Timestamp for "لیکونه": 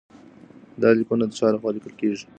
0.99-1.23